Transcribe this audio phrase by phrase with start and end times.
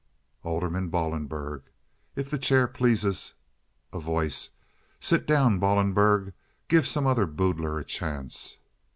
[0.41, 1.61] Alderman Ballenberg.
[2.15, 3.35] "If the chair pleases—"
[3.93, 4.49] A Voice.
[4.99, 6.33] "Sit down, Ballenberg.
[6.67, 8.57] Give some other boodler a chance."